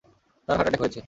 তার 0.47 0.55
heart 0.57 0.67
attack 0.67 0.81
হয়েছে। 0.83 0.99